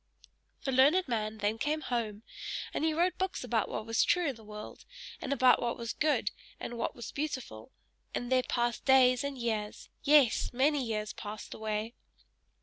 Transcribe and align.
The 0.63 0.71
learned 0.71 1.07
man 1.07 1.37
then 1.37 1.59
came 1.59 1.81
home, 1.81 2.23
and 2.73 2.83
he 2.83 2.91
wrote 2.91 3.19
books 3.19 3.43
about 3.43 3.69
what 3.69 3.85
was 3.85 4.03
true 4.03 4.27
in 4.29 4.35
the 4.35 4.43
world, 4.43 4.83
and 5.21 5.31
about 5.31 5.61
what 5.61 5.77
was 5.77 5.93
good 5.93 6.31
and 6.59 6.75
what 6.75 6.95
was 6.95 7.11
beautiful; 7.11 7.71
and 8.15 8.31
there 8.31 8.41
passed 8.41 8.83
days 8.83 9.23
and 9.23 9.37
years 9.37 9.89
yes! 10.01 10.49
many 10.51 10.83
years 10.83 11.13
passed 11.13 11.53
away. 11.53 11.93